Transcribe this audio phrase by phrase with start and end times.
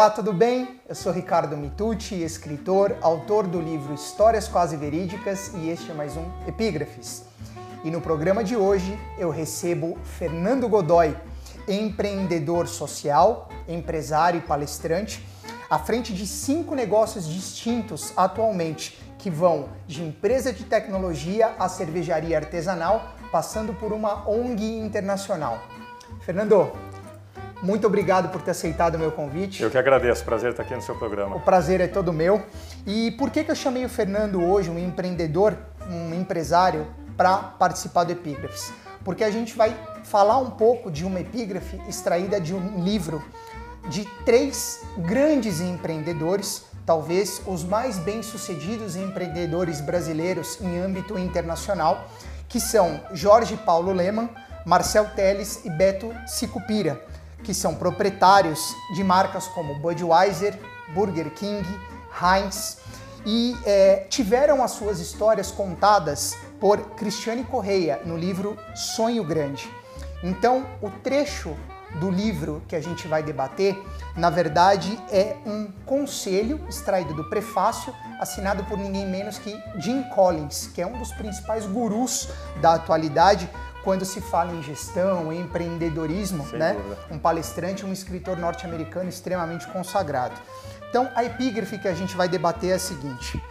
[0.00, 0.80] Olá, tudo bem?
[0.88, 6.16] Eu sou Ricardo Mitucci, escritor, autor do livro Histórias Quase Verídicas e este é mais
[6.16, 7.26] um Epígrafes.
[7.84, 11.14] E no programa de hoje eu recebo Fernando Godoy,
[11.68, 15.22] empreendedor social, empresário e palestrante,
[15.68, 22.38] à frente de cinco negócios distintos atualmente, que vão de empresa de tecnologia a cervejaria
[22.38, 25.58] artesanal, passando por uma ONG internacional.
[26.22, 26.72] Fernando,
[27.62, 29.62] muito obrigado por ter aceitado o meu convite.
[29.62, 31.36] Eu que agradeço, prazer estar aqui no seu programa.
[31.36, 32.42] O prazer é todo meu.
[32.86, 35.56] E por que, que eu chamei o Fernando hoje, um empreendedor,
[35.88, 38.72] um empresário, para participar do Epígrafes?
[39.04, 43.22] Porque a gente vai falar um pouco de uma epígrafe extraída de um livro
[43.88, 52.08] de três grandes empreendedores, talvez os mais bem-sucedidos empreendedores brasileiros em âmbito internacional,
[52.48, 54.28] que são Jorge Paulo Leman,
[54.66, 57.00] Marcel Teles e Beto Sicupira
[57.42, 60.58] que são proprietários de marcas como Budweiser,
[60.94, 61.66] Burger King,
[62.20, 62.78] Heinz
[63.24, 69.70] e é, tiveram as suas histórias contadas por Cristiane Correia no livro Sonho Grande.
[70.22, 71.56] Então, o trecho
[71.98, 73.76] do livro que a gente vai debater,
[74.16, 80.68] na verdade, é um conselho extraído do prefácio, assinado por ninguém menos que Jim Collins,
[80.68, 82.28] que é um dos principais gurus
[82.60, 83.50] da atualidade
[83.82, 86.74] quando se fala em gestão, em empreendedorismo, Sem né?
[86.74, 86.98] Dúvida.
[87.10, 90.40] Um palestrante, um escritor norte-americano extremamente consagrado.
[90.88, 93.42] Então, a epígrafe que a gente vai debater é a seguinte: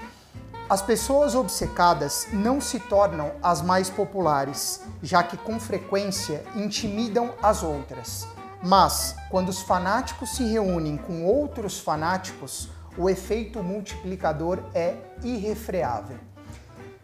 [0.70, 7.64] as pessoas obcecadas não se tornam as mais populares, já que com frequência intimidam as
[7.64, 8.28] outras.
[8.62, 16.18] Mas, quando os fanáticos se reúnem com outros fanáticos, o efeito multiplicador é irrefreável.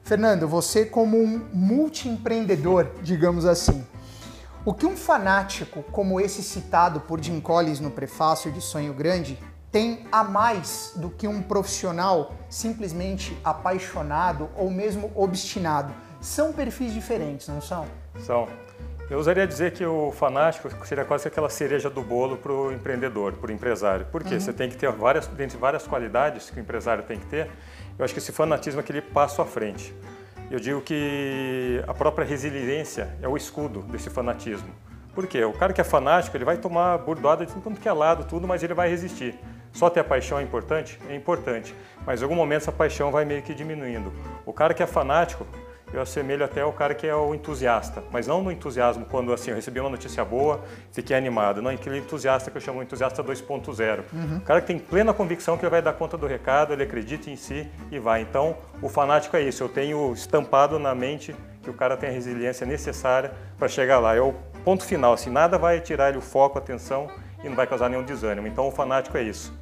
[0.06, 3.84] Fernando, você como um multiempreendedor, digamos assim,
[4.64, 9.36] o que um fanático como esse citado por Jim Collins no prefácio de Sonho Grande
[9.72, 15.92] tem a mais do que um profissional simplesmente apaixonado ou mesmo obstinado?
[16.22, 17.88] São perfis diferentes, não são?
[18.20, 18.48] São.
[19.10, 23.34] Eu usaria dizer que o fanático seria quase aquela cereja do bolo para o empreendedor,
[23.34, 24.06] para o empresário.
[24.12, 24.36] Por quê?
[24.36, 24.40] Uhum.
[24.40, 27.50] Você tem que ter várias, dentre várias qualidades que o empresário tem que ter,
[27.98, 29.94] eu acho que esse fanatismo é aquele passo à frente.
[30.52, 34.70] Eu digo que a própria resiliência é o escudo desse fanatismo.
[35.14, 35.44] Por quê?
[35.46, 38.48] O cara que é fanático, ele vai tomar burdoada de tudo que é lado, tudo,
[38.48, 39.34] mas ele vai resistir.
[39.72, 41.00] Só ter a paixão é importante?
[41.10, 41.74] É importante.
[42.06, 44.14] Mas em algum momento essa paixão vai meio que diminuindo.
[44.46, 45.48] O cara que é fanático,
[45.98, 49.52] eu assemelho até ao cara que é o entusiasta, mas não no entusiasmo quando assim,
[49.52, 53.24] eu recebi uma notícia boa, fiquei animado, não, aquele entusiasta que eu chamo de entusiasta
[53.24, 54.04] 2.0.
[54.12, 54.38] Uhum.
[54.38, 57.30] O cara que tem plena convicção que ele vai dar conta do recado, ele acredita
[57.30, 58.22] em si e vai.
[58.22, 62.12] Então, o fanático é isso, eu tenho estampado na mente que o cara tem a
[62.12, 64.16] resiliência necessária para chegar lá.
[64.16, 67.10] É o ponto final, assim, nada vai tirar ele o foco, a atenção
[67.44, 68.48] e não vai causar nenhum desânimo.
[68.48, 69.54] Então, o fanático é isso.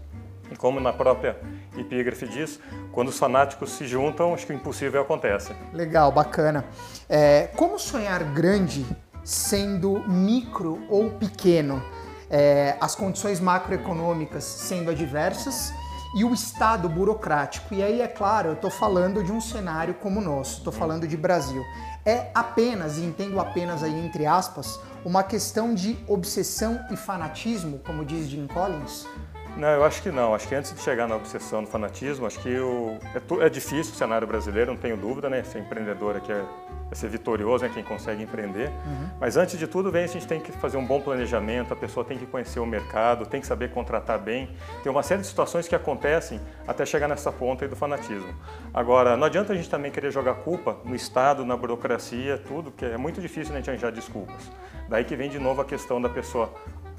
[0.53, 1.35] E como na própria
[1.75, 2.59] epígrafe diz,
[2.91, 5.51] quando os fanáticos se juntam, acho que o impossível acontece.
[5.73, 6.63] Legal, bacana.
[7.09, 8.85] É, como sonhar grande
[9.23, 11.81] sendo micro ou pequeno?
[12.29, 15.73] É, as condições macroeconômicas sendo adversas
[16.15, 17.73] e o Estado burocrático.
[17.73, 21.07] E aí, é claro, eu estou falando de um cenário como o nosso, estou falando
[21.07, 21.63] de Brasil.
[22.05, 28.05] É apenas, e entendo apenas aí entre aspas, uma questão de obsessão e fanatismo, como
[28.05, 29.07] diz Jim Collins?
[29.55, 30.33] Não, eu acho que não.
[30.33, 33.93] Acho que antes de chegar na obsessão do fanatismo, acho que o, é, é, difícil
[33.93, 35.43] o cenário brasileiro, não tenho dúvida, né?
[35.43, 36.43] Ser empreendedor aqui é,
[36.91, 38.69] é ser vitorioso, é quem consegue empreender.
[38.69, 39.09] Uhum.
[39.19, 42.03] Mas antes de tudo, vem a gente tem que fazer um bom planejamento, a pessoa
[42.03, 44.49] tem que conhecer o mercado, tem que saber contratar bem.
[44.81, 48.33] Tem uma série de situações que acontecem até chegar nessa ponta aí do fanatismo.
[48.73, 52.85] Agora, não adianta a gente também querer jogar culpa no Estado, na burocracia, tudo, que
[52.85, 54.51] é muito difícil a gente arranjar desculpas.
[54.89, 56.51] Daí que vem de novo a questão da pessoa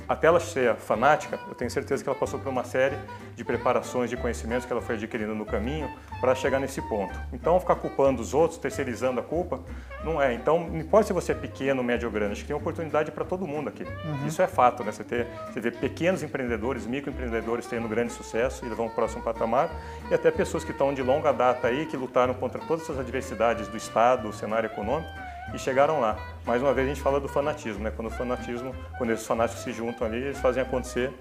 [0.08, 2.96] até ela ser fanática, eu tenho certeza que ela passou por uma série
[3.34, 7.18] de preparações, de conhecimentos que ela foi adquirindo no caminho para chegar nesse ponto.
[7.32, 9.60] Então, ficar culpando os outros, terceirizando a culpa,
[10.04, 10.34] não é.
[10.34, 13.24] Então, não importa se você é pequeno, médio ou grande, acho que tem oportunidade para
[13.24, 13.82] todo mundo aqui.
[13.82, 14.26] Uhum.
[14.26, 14.92] Isso é fato, né?
[14.92, 19.22] Você, ter, você vê pequenos empreendedores, microempreendedores tendo grande sucesso e vão para o próximo
[19.22, 19.70] patamar,
[20.10, 23.68] e até pessoas que estão de longa data aí, que lutaram contra todas essas adversidades
[23.68, 25.10] do Estado, do cenário econômico,
[25.52, 26.16] e chegaram lá.
[26.46, 27.92] Mais uma vez a gente fala do fanatismo, né?
[27.94, 31.12] Quando o fanatismo, quando esses fanáticos se juntam ali, eles fazem acontecer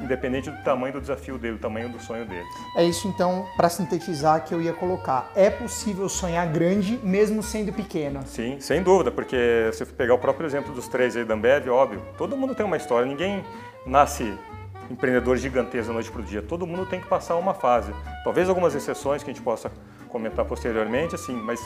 [0.00, 2.46] independente do tamanho do desafio dele, do tamanho do sonho dele.
[2.76, 5.30] É isso então, para sintetizar, que eu ia colocar.
[5.34, 8.22] É possível sonhar grande mesmo sendo pequeno?
[8.26, 12.02] Sim, sem dúvida, porque se pegar o próprio exemplo dos três aí da Ambev, óbvio,
[12.16, 13.44] todo mundo tem uma história, ninguém
[13.86, 14.36] nasce
[14.90, 17.92] empreendedor gigantesco da noite para o dia, todo mundo tem que passar uma fase.
[18.24, 19.70] Talvez algumas exceções que a gente possa
[20.08, 21.60] comentar posteriormente, assim, mas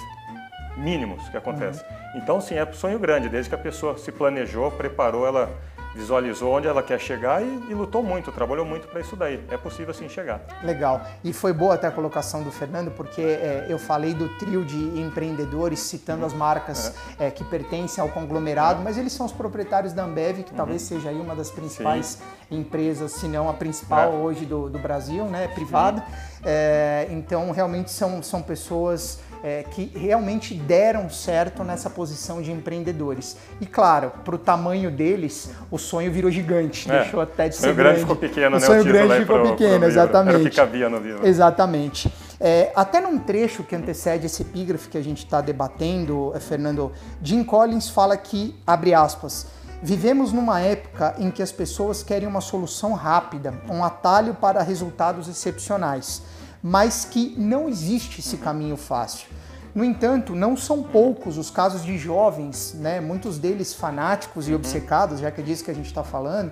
[0.77, 1.85] mínimos que acontecem.
[1.89, 2.21] Uhum.
[2.21, 5.51] Então, sim, é sonho grande, desde que a pessoa se planejou, preparou, ela
[5.97, 9.43] visualizou onde ela quer chegar e, e lutou muito, trabalhou muito para isso daí.
[9.51, 10.43] É possível sim chegar.
[10.63, 11.01] Legal.
[11.25, 15.01] E foi boa até a colocação do Fernando, porque é, eu falei do trio de
[15.01, 17.29] empreendedores citando as marcas é.
[17.29, 20.57] É, que pertencem ao conglomerado, mas eles são os proprietários da Ambev, que uhum.
[20.57, 22.19] talvez seja aí uma das principais
[22.49, 22.59] sim.
[22.59, 24.17] empresas, se não a principal é.
[24.17, 26.05] hoje do, do, Brasil, né, privada.
[26.45, 33.37] É, então, realmente são, são pessoas é, que realmente deram certo nessa posição de empreendedores.
[33.61, 37.03] E claro, para o tamanho deles, o sonho virou gigante, é.
[37.03, 37.81] deixou até de ser grande.
[37.81, 38.67] O grande ficou pequeno, o né?
[38.67, 40.35] sonho o grande ficou pro, pequeno, pro exatamente.
[40.35, 41.27] Era o que cabia no livro.
[41.27, 42.13] Exatamente.
[42.39, 46.93] É, até num trecho que antecede esse epígrafe que a gente está debatendo, é, Fernando,
[47.23, 49.47] Jim Collins fala que, abre aspas,
[49.83, 55.29] Vivemos numa época em que as pessoas querem uma solução rápida, um atalho para resultados
[55.29, 56.23] excepcionais
[56.63, 59.29] mas que não existe esse caminho fácil.
[59.75, 64.57] No entanto, não são poucos os casos de jovens, né, muitos deles fanáticos e uhum.
[64.57, 66.51] obcecados, já que é disso que a gente está falando,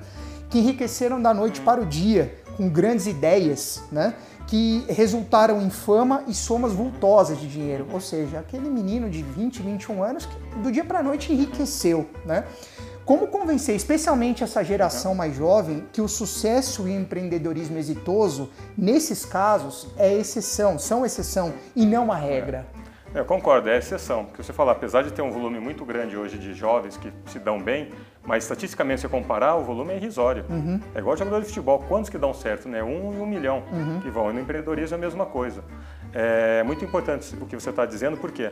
[0.51, 4.15] que enriqueceram da noite para o dia com grandes ideias, né,
[4.47, 7.87] que resultaram em fama e somas vultosas de dinheiro.
[7.93, 12.07] Ou seja, aquele menino de 20, 21 anos que do dia para a noite enriqueceu.
[12.25, 12.45] Né?
[13.05, 19.27] Como convencer, especialmente essa geração mais jovem, que o sucesso e o empreendedorismo exitoso, nesses
[19.27, 22.67] casos, é exceção, são exceção e não a regra?
[23.15, 24.25] É, eu concordo, é exceção.
[24.25, 27.39] Porque você fala, apesar de ter um volume muito grande hoje de jovens que se
[27.39, 27.91] dão bem,
[28.25, 30.47] mas estatisticamente, se comparar, o volume é irrisório.
[30.49, 30.81] Uhum.
[30.95, 32.71] É igual jogador de futebol, quantos que dão certo?
[32.71, 32.83] Né?
[32.83, 34.01] Um e um milhão uhum.
[34.01, 34.31] que vão.
[34.31, 35.63] E no empreendedorismo é a mesma coisa.
[36.15, 38.51] É muito importante o que você está dizendo, porque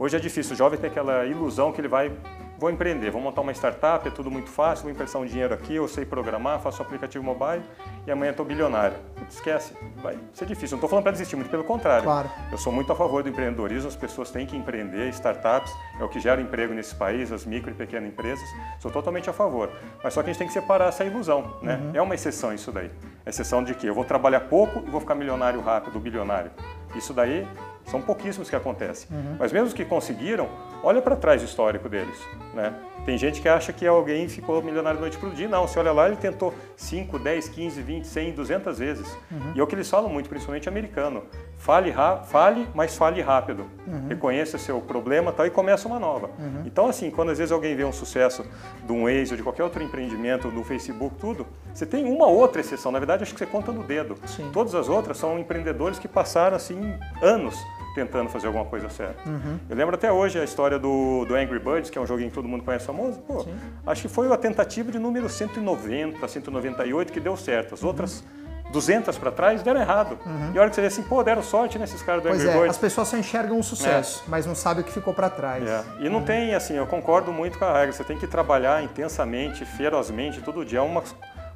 [0.00, 0.54] hoje é difícil.
[0.54, 2.10] O jovem tem aquela ilusão que ele vai
[2.58, 5.74] vou empreender, vou montar uma startup, é tudo muito fácil, vou emprestar um dinheiro aqui,
[5.74, 7.62] eu sei programar, faço um aplicativo mobile
[8.06, 8.96] e amanhã estou bilionário.
[9.28, 10.76] Esquece, vai ser difícil.
[10.76, 12.04] Não estou falando para desistir, muito pelo contrário.
[12.04, 12.30] Claro.
[12.52, 16.08] Eu sou muito a favor do empreendedorismo, as pessoas têm que empreender, startups é o
[16.08, 18.44] que gera emprego nesse país, as micro e pequenas empresas,
[18.78, 19.70] sou totalmente a favor.
[20.02, 21.76] Mas só que a gente tem que separar essa ilusão, né?
[21.76, 21.90] Uhum.
[21.94, 22.90] É uma exceção isso daí.
[23.26, 26.50] exceção de que eu vou trabalhar pouco e vou ficar milionário rápido, bilionário.
[26.94, 27.46] Isso daí
[27.86, 29.08] são pouquíssimos que acontecem.
[29.10, 29.36] Uhum.
[29.38, 30.48] Mas mesmo os que conseguiram,
[30.82, 32.18] olha para trás o histórico deles.
[32.54, 32.72] Né?
[33.04, 35.46] Tem gente que acha que alguém ficou milionário noite para o dia.
[35.46, 39.18] Não, você olha lá, ele tentou 5, 10, 15, 20, 100, 200 vezes.
[39.30, 39.52] Uhum.
[39.54, 41.24] E é o que eles falam muito, principalmente americano.
[41.58, 41.94] Fale,
[42.24, 43.66] fale mas fale rápido.
[43.86, 44.08] Uhum.
[44.08, 46.30] Reconheça seu problema tal, e começa uma nova.
[46.38, 46.62] Uhum.
[46.64, 48.44] Então, assim, quando às vezes alguém vê um sucesso
[48.84, 52.60] de um Waze ou de qualquer outro empreendimento, do Facebook, tudo, você tem uma outra
[52.60, 52.92] exceção.
[52.92, 54.16] Na verdade, acho que você conta no dedo.
[54.26, 54.48] Sim.
[54.52, 57.56] Todas as outras são empreendedores que passaram, assim, anos
[57.94, 59.28] tentando fazer alguma coisa certa.
[59.28, 59.58] Uhum.
[59.68, 62.34] Eu lembro até hoje a história do, do Angry Birds, que é um joguinho que
[62.34, 63.20] todo mundo conhece famoso.
[63.20, 63.46] Pô,
[63.86, 67.74] acho que foi a tentativa de número 190, 198 que deu certo.
[67.74, 67.88] As uhum.
[67.88, 68.24] outras
[68.72, 70.18] 200 para trás deram errado.
[70.26, 70.52] Uhum.
[70.52, 72.50] E a hora que você vê assim, pô, deram sorte nesses caras do pois Angry
[72.50, 72.70] é, Birds.
[72.70, 74.30] as pessoas só enxergam o sucesso, é.
[74.30, 75.64] mas não sabem o que ficou para trás.
[75.64, 75.84] É.
[76.00, 76.24] E não uhum.
[76.24, 77.92] tem, assim, eu concordo muito com a regra.
[77.92, 80.80] Você tem que trabalhar intensamente, ferozmente, todo dia.
[80.80, 81.02] É uma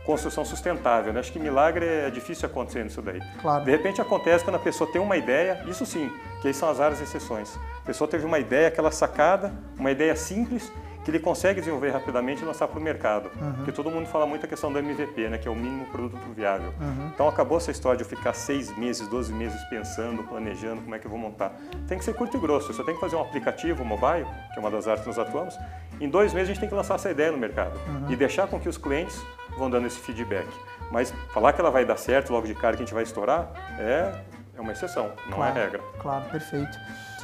[0.09, 1.13] construção sustentável.
[1.13, 1.21] Né?
[1.21, 3.21] Acho que milagre é difícil acontecer nisso daí.
[3.43, 3.63] Claro.
[3.63, 6.11] De repente acontece quando a pessoa tem uma ideia, isso sim,
[6.41, 7.59] que aí são as áreas exceções.
[7.83, 10.73] A pessoa teve uma ideia, aquela sacada, uma ideia simples,
[11.05, 13.31] que ele consegue desenvolver rapidamente e lançar para o mercado.
[13.39, 13.53] Uhum.
[13.55, 16.23] Porque todo mundo fala muito a questão do MVP, né, que é o mínimo produto
[16.35, 16.73] viável.
[16.81, 17.11] Uhum.
[17.15, 20.99] Então acabou essa história de eu ficar seis meses, 12 meses pensando, planejando como é
[20.99, 21.55] que eu vou montar.
[21.87, 22.73] Tem que ser curto e grosso.
[22.73, 25.55] Você tem que fazer um aplicativo mobile, que é uma das áreas que nós atuamos.
[26.01, 28.11] Em dois meses a gente tem que lançar essa ideia no mercado uhum.
[28.11, 29.21] e deixar com que os clientes
[29.59, 30.49] vão dando esse feedback.
[30.91, 33.51] Mas falar que ela vai dar certo logo de cara que a gente vai estourar
[33.79, 34.15] é,
[34.57, 35.83] é uma exceção, não claro, é regra.
[36.01, 36.79] Claro, perfeito.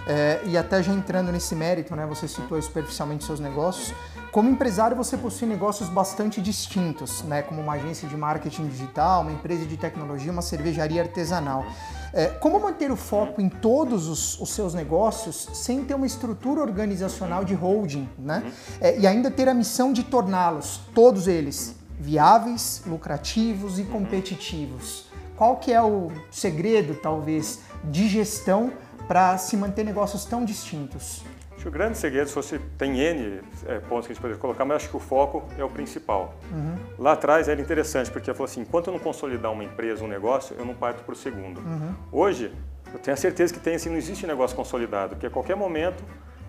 [0.07, 3.95] É, e até já entrando nesse mérito, né, você citou superficialmente seus negócios.
[4.31, 9.33] Como empresário, você possui negócios bastante distintos, né, como uma agência de marketing digital, uma
[9.33, 11.64] empresa de tecnologia, uma cervejaria artesanal.
[12.12, 16.61] É, como manter o foco em todos os, os, seus negócios sem ter uma estrutura
[16.61, 18.53] organizacional de holding, né?
[18.81, 25.07] É, e ainda ter a missão de torná-los, todos eles, viáveis, lucrativos e competitivos.
[25.37, 28.73] Qual que é o segredo, talvez, de gestão
[29.09, 31.23] para se manter negócios tão distintos?
[31.53, 34.41] Acho que o grande segredo, se você tem N é, pontos que a gente poderia
[34.41, 36.35] colocar, mas acho que o foco é o principal.
[36.53, 36.77] Uhum.
[36.99, 40.09] Lá atrás era interessante, porque eu falei assim, enquanto eu não consolidar uma empresa, um
[40.09, 41.61] negócio, eu não parto para o segundo.
[41.61, 41.95] Uhum.
[42.13, 42.53] Hoje,
[42.93, 46.05] eu tenho a certeza que tem, assim, não existe negócio consolidado, porque a qualquer momento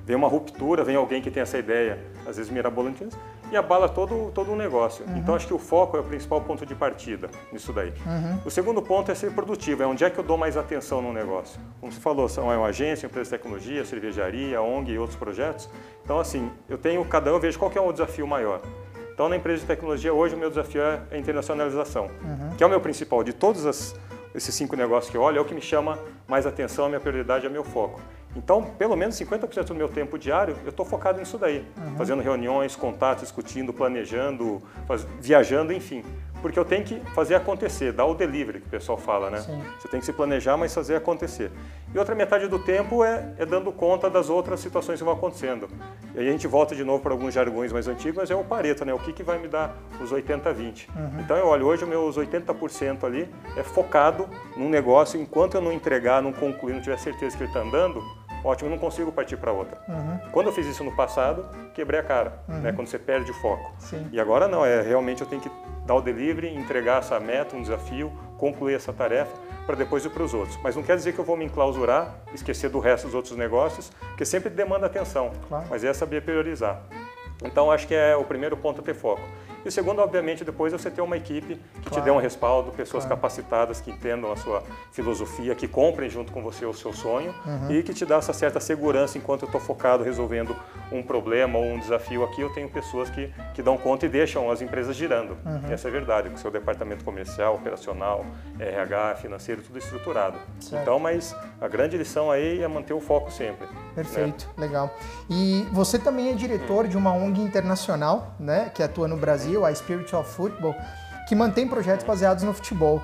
[0.05, 3.07] vem uma ruptura, vem alguém que tem essa ideia, às vezes mirabolante,
[3.51, 5.05] e abala todo, todo o negócio.
[5.05, 5.17] Uhum.
[5.17, 7.93] Então acho que o foco é o principal ponto de partida nisso daí.
[8.05, 8.39] Uhum.
[8.45, 11.13] O segundo ponto é ser produtivo, é onde é que eu dou mais atenção no
[11.13, 11.59] negócio.
[11.79, 15.69] Como você falou, são é uma agência, empresa de tecnologia, cervejaria, ONG e outros projetos.
[16.03, 18.61] Então assim, eu tenho cada um, eu vejo qual é o desafio maior.
[19.13, 22.55] Então na empresa de tecnologia hoje o meu desafio é a internacionalização, uhum.
[22.57, 23.95] que é o meu principal de todos as,
[24.33, 25.97] esses cinco negócios que eu olho, é o que me chama
[26.27, 28.01] mais atenção, a minha prioridade é meu foco.
[28.35, 31.65] Então, pelo menos 50% do meu tempo diário, eu estou focado nisso daí.
[31.77, 31.95] Uhum.
[31.95, 35.07] Fazendo reuniões, contatos, discutindo, planejando, faz...
[35.21, 36.03] viajando, enfim.
[36.41, 39.39] Porque eu tenho que fazer acontecer, dar o delivery, que o pessoal fala, né?
[39.39, 39.63] Sim.
[39.79, 41.51] Você tem que se planejar, mas fazer acontecer.
[41.91, 45.67] E outra metade do tempo é, é dando conta das outras situações que vão acontecendo.
[46.13, 48.43] E aí a gente volta de novo para alguns jargões mais antigos, mas é o
[48.43, 48.93] Pareto, né?
[48.93, 50.87] O que, que vai me dar os 80-20.
[50.95, 51.19] Uhum.
[51.21, 53.27] Então eu olho, hoje os meus 80% ali
[53.57, 57.49] é focado num negócio, enquanto eu não entregar, não concluir, não tiver certeza que ele
[57.49, 58.03] está andando,
[58.45, 59.77] ótimo, não consigo partir para outra.
[59.87, 60.19] Uhum.
[60.31, 62.59] Quando eu fiz isso no passado, quebrei a cara, uhum.
[62.59, 62.71] né?
[62.71, 63.73] quando você perde o foco.
[63.79, 64.07] Sim.
[64.11, 65.51] E agora não, é realmente eu tenho que
[65.85, 69.31] dar o delivery, entregar essa meta, um desafio, concluir essa tarefa
[69.65, 70.57] para depois ir para os outros.
[70.63, 73.91] Mas não quer dizer que eu vou me enclausurar, esquecer do resto dos outros negócios,
[74.15, 75.65] que sempre demanda atenção, claro.
[75.69, 76.81] mas é saber priorizar.
[77.43, 79.21] Então acho que é o primeiro ponto a ter foco.
[79.65, 81.95] E o segundo, obviamente, depois é você ter uma equipe que claro.
[81.95, 83.19] te dê um respaldo, pessoas claro.
[83.19, 87.71] capacitadas que entendam a sua filosofia, que comprem junto com você o seu sonho uhum.
[87.71, 90.55] e que te dá essa certa segurança enquanto eu estou focado resolvendo
[90.91, 94.49] um problema ou um desafio aqui, eu tenho pessoas que, que dão conta e deixam
[94.49, 95.37] as empresas girando.
[95.45, 95.71] Uhum.
[95.71, 98.25] Essa é a verdade, com o seu departamento comercial, operacional,
[98.59, 100.37] RH, financeiro, tudo estruturado.
[100.59, 100.81] Certo.
[100.81, 103.67] Então, mas a grande lição aí é manter o foco sempre.
[103.93, 104.65] Perfeito, né?
[104.65, 104.93] legal.
[105.29, 109.73] E você também é diretor de uma ONG internacional, né, que atua no Brasil, a
[109.73, 110.75] Spiritual Football,
[111.27, 113.01] que mantém projetos baseados no futebol.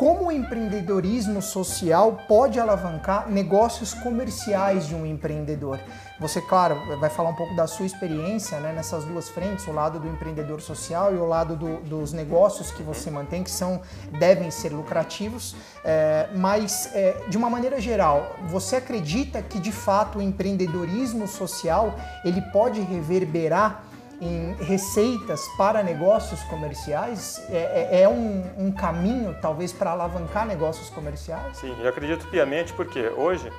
[0.00, 5.78] Como o empreendedorismo social pode alavancar negócios comerciais de um empreendedor?
[6.18, 10.00] Você, claro, vai falar um pouco da sua experiência né, nessas duas frentes, o lado
[10.00, 13.82] do empreendedor social e o lado do, dos negócios que você mantém, que são
[14.18, 15.54] devem ser lucrativos.
[15.84, 21.94] É, mas, é, de uma maneira geral, você acredita que de fato o empreendedorismo social
[22.24, 23.84] ele pode reverberar
[24.20, 27.42] em receitas para negócios comerciais?
[27.48, 31.56] É, é, é um, um, caminho, talvez, para alavancar negócios comerciais?
[31.56, 33.50] Sim, eu acredito piamente porque hoje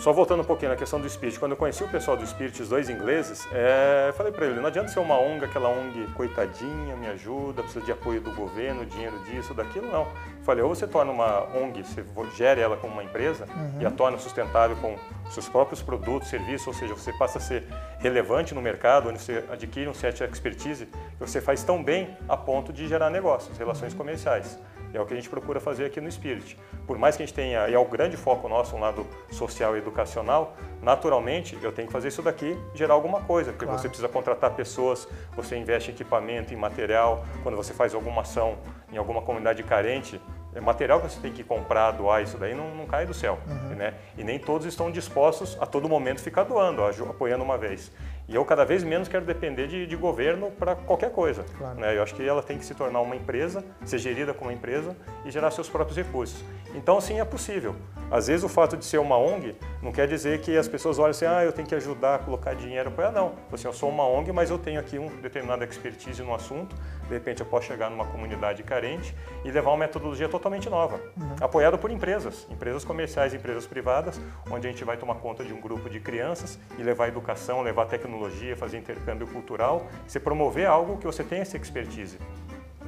[0.00, 2.62] só voltando um pouquinho na questão do Spirit, quando eu conheci o pessoal do Spirit,
[2.62, 6.96] os dois ingleses, é, falei para ele, não adianta ser uma ONG, aquela ONG coitadinha,
[6.96, 10.06] me ajuda, precisa de apoio do governo, dinheiro disso, daquilo, não.
[10.50, 12.04] Falei, ou você torna uma ONG, você
[12.34, 13.82] gere ela como uma empresa uhum.
[13.82, 14.96] e a torna sustentável com
[15.30, 17.68] seus próprios produtos, serviços, ou seja, você passa a ser
[18.00, 22.36] relevante no mercado, onde você adquire um certo expertise que você faz tão bem a
[22.36, 23.98] ponto de gerar negócios, relações uhum.
[23.98, 24.58] comerciais.
[24.92, 26.58] E é o que a gente procura fazer aqui no Spirit.
[26.84, 29.76] Por mais que a gente tenha, e é o grande foco nosso, um lado social
[29.76, 33.80] e educacional, naturalmente eu tenho que fazer isso daqui gerar alguma coisa, porque claro.
[33.80, 38.58] você precisa contratar pessoas, você investe em equipamento, em material, quando você faz alguma ação
[38.92, 40.20] em alguma comunidade carente,
[40.58, 43.38] material que você tem que comprar, doar, isso daí não, não cai do céu.
[43.46, 43.76] Uhum.
[43.76, 43.94] Né?
[44.16, 47.92] E nem todos estão dispostos a todo momento ficar doando, apoiando uma vez.
[48.30, 51.44] E eu cada vez menos quero depender de, de governo para qualquer coisa.
[51.58, 51.80] Claro.
[51.80, 51.96] Né?
[51.96, 54.96] Eu acho que ela tem que se tornar uma empresa, ser gerida como uma empresa
[55.24, 56.44] e gerar seus próprios recursos.
[56.72, 57.74] Então, sim, é possível.
[58.08, 61.10] Às vezes, o fato de ser uma ONG não quer dizer que as pessoas olham
[61.10, 64.06] assim, ah, eu tenho que ajudar a colocar dinheiro para Não, assim, eu sou uma
[64.06, 66.76] ONG, mas eu tenho aqui um determinada expertise no assunto.
[67.08, 69.12] De repente, eu posso chegar numa comunidade carente
[69.44, 71.34] e levar uma metodologia totalmente nova, uhum.
[71.40, 75.60] apoiada por empresas, empresas comerciais, empresas privadas, onde a gente vai tomar conta de um
[75.60, 80.98] grupo de crianças e levar educação, levar tecnologia tecnologia, fazer intercâmbio cultural, você promover algo
[80.98, 82.18] que você tem essa expertise.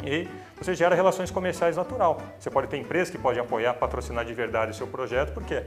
[0.05, 0.29] E
[0.61, 2.21] você gera relações comerciais natural.
[2.39, 5.65] Você pode ter empresas que podem apoiar, patrocinar de verdade o seu projeto, porque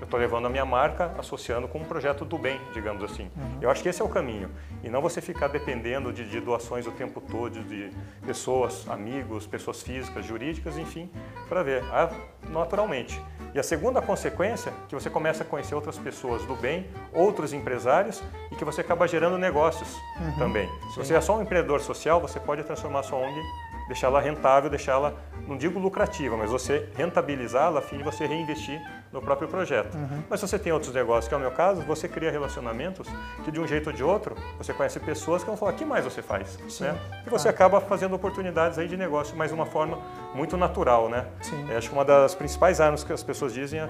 [0.00, 3.30] eu estou levando a minha marca associando com um projeto do bem, digamos assim.
[3.36, 3.58] Uhum.
[3.60, 4.50] Eu acho que esse é o caminho.
[4.82, 7.90] E não você ficar dependendo de, de, doações o tempo todo, de
[8.26, 11.10] pessoas, amigos, pessoas físicas, jurídicas, enfim,
[11.48, 12.10] para ver, ah,
[12.48, 13.20] naturalmente.
[13.54, 17.52] E a segunda consequência é que você começa a conhecer outras pessoas do bem, outros
[17.52, 19.88] empresários e que você acaba gerando negócios
[20.20, 20.38] uhum.
[20.38, 20.68] também.
[20.92, 23.40] Se você é só um empreendedor social, você pode transformar sua ONG,
[23.88, 25.14] deixá-la rentável, deixá-la,
[25.46, 28.80] não digo lucrativa, mas você rentabilizá-la a fim de você reinvestir
[29.10, 29.94] no próprio projeto.
[29.94, 30.22] Uhum.
[30.28, 33.08] Mas se você tem outros negócios, que é o meu caso, você cria relacionamentos
[33.44, 35.84] que de um jeito ou de outro, você conhece pessoas que vão falar, o que
[35.84, 36.58] mais você faz?
[36.80, 36.96] Né?
[37.26, 37.50] E você ah.
[37.50, 39.98] acaba fazendo oportunidades aí de negócio, mas de uma forma
[40.34, 41.26] muito natural, né?
[41.70, 43.88] É, acho que uma das principais armas que as pessoas dizem é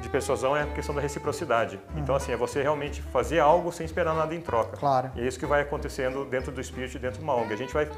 [0.00, 1.78] de persuasão é a questão da reciprocidade.
[1.92, 2.00] Uhum.
[2.00, 4.76] Então, assim, é você realmente fazer algo sem esperar nada em troca.
[4.76, 5.10] Claro.
[5.14, 7.52] E é isso que vai acontecendo dentro do espírito e dentro de uma ONG.
[7.52, 7.88] A gente vai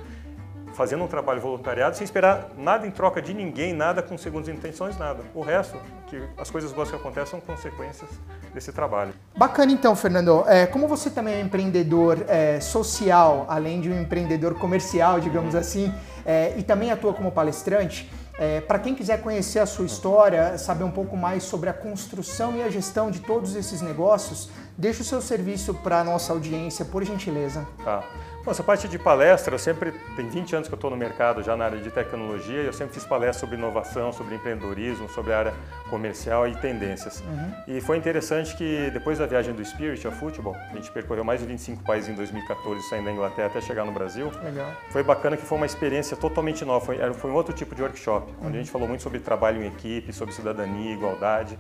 [0.75, 4.97] fazendo um trabalho voluntariado sem esperar nada em troca de ninguém, nada com segundas intenções,
[4.99, 5.21] nada.
[5.35, 5.77] O resto,
[6.09, 8.11] que as coisas boas que acontecem são consequências
[8.55, 9.13] desse trabalho.
[9.37, 10.45] Bacana então, Fernando.
[10.47, 15.93] É, como você também é empreendedor é, social, além de um empreendedor comercial, digamos assim,
[16.25, 20.85] é, e também atua como palestrante, É, para quem quiser conhecer a sua história, saber
[20.85, 25.05] um pouco mais sobre a construção e a gestão de todos esses negócios, deixa o
[25.05, 27.67] seu serviço para a nossa audiência, por gentileza.
[27.85, 28.05] Tá.
[28.45, 31.45] Bom, essa parte de palestra, eu sempre, tem 20 anos que eu estou no mercado
[31.45, 35.39] já na área de tecnologia, eu sempre fiz palestras sobre inovação, sobre empreendedorismo, sobre a
[35.39, 35.55] área
[35.89, 37.21] comercial e tendências.
[37.21, 37.77] Uhum.
[37.77, 41.39] E foi interessante que depois da viagem do Spirit ao futebol, a gente percorreu mais
[41.39, 44.33] de 25 países em 2014, saindo da Inglaterra até chegar no Brasil.
[44.43, 44.73] Legal.
[44.91, 48.29] Foi bacana que foi uma experiência totalmente nova, foi, foi um outro tipo de workshop,
[48.33, 48.49] uhum.
[48.49, 51.57] onde a gente falou muito sobre trabalho em equipe, sobre cidadania, igualdade.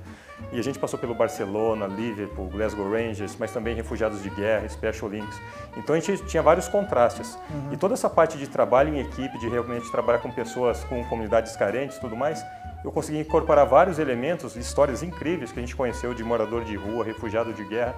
[0.51, 5.11] E a gente passou pelo Barcelona, Liverpool, Glasgow Rangers, mas também refugiados de guerra, Special
[5.11, 5.41] Links.
[5.77, 7.39] Então a gente tinha vários contrastes.
[7.51, 7.73] Uhum.
[7.73, 11.57] E toda essa parte de trabalho em equipe, de realmente trabalhar com pessoas, com comunidades
[11.57, 12.45] carentes tudo mais,
[12.85, 17.05] eu consegui incorporar vários elementos, histórias incríveis que a gente conheceu de morador de rua,
[17.05, 17.95] refugiado de guerra,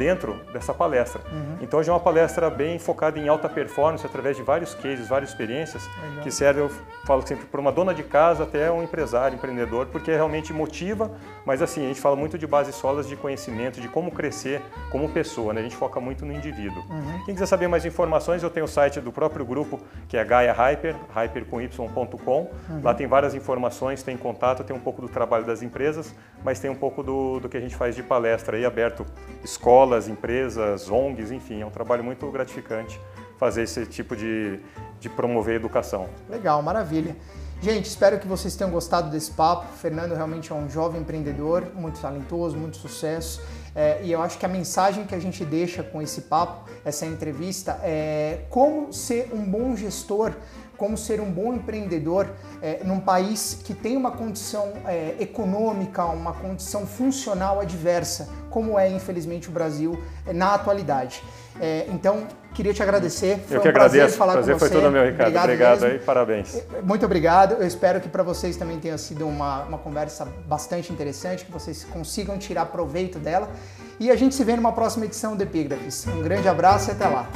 [0.00, 1.20] dentro dessa palestra.
[1.30, 1.58] Uhum.
[1.60, 5.28] Então hoje é uma palestra bem focada em alta performance através de vários cases, várias
[5.28, 6.22] experiências Legal.
[6.22, 6.70] que servem, eu
[7.04, 11.10] falo sempre, para uma dona de casa até um empresário, empreendedor, porque realmente motiva,
[11.44, 15.06] mas assim, a gente fala muito de bases sólidas de conhecimento, de como crescer como
[15.10, 15.60] pessoa, né?
[15.60, 16.82] a gente foca muito no indivíduo.
[16.88, 17.22] Uhum.
[17.26, 19.78] Quem quiser saber mais informações, eu tenho o site do próprio grupo,
[20.08, 22.40] que é Gaia Hyper, hypercom.com.
[22.40, 22.80] Uhum.
[22.82, 26.70] Lá tem várias informações, tem contato, tem um pouco do trabalho das empresas, mas tem
[26.70, 29.04] um pouco do, do que a gente faz de palestra aí, aberto
[29.44, 33.00] escola, escolas, empresas, ONGs, enfim, é um trabalho muito gratificante
[33.38, 34.60] fazer esse tipo de,
[35.00, 36.08] de promover educação.
[36.28, 37.16] Legal, maravilha.
[37.60, 39.66] Gente, espero que vocês tenham gostado desse papo.
[39.72, 43.42] O Fernando realmente é um jovem empreendedor, muito talentoso, muito sucesso.
[43.74, 47.04] É, e eu acho que a mensagem que a gente deixa com esse papo, essa
[47.04, 50.32] entrevista, é como ser um bom gestor
[50.80, 52.26] como ser um bom empreendedor
[52.62, 58.88] é, num país que tem uma condição é, econômica, uma condição funcional adversa, como é
[58.88, 61.22] infelizmente o Brasil é, na atualidade.
[61.60, 63.38] É, então, queria te agradecer.
[63.46, 64.16] Foi Eu que um agradeço.
[64.16, 64.68] Falar prazer com você.
[64.70, 65.36] foi todo meu, Ricardo.
[65.36, 66.56] Obrigado, obrigado aí, parabéns.
[66.56, 67.56] É, muito obrigado.
[67.60, 71.84] Eu espero que para vocês também tenha sido uma, uma conversa bastante interessante, que vocês
[71.84, 73.50] consigam tirar proveito dela.
[73.98, 76.06] E a gente se vê numa próxima edição do Epígrafes.
[76.06, 77.28] Um grande abraço e até lá.